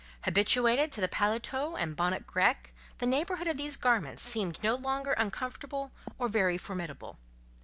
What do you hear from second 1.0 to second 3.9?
the paletôt and bonnet grec, the neighbourhood of these